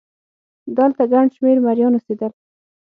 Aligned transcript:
دلته 0.77 1.03
ګڼ 1.11 1.25
شمېر 1.35 1.57
مریان 1.65 1.93
اوسېدل 1.95 2.31